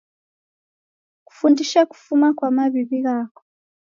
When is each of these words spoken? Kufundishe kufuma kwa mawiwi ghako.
Kufundishe 1.27 1.81
kufuma 1.91 2.27
kwa 2.37 2.47
mawiwi 2.55 2.99
ghako. 3.05 3.41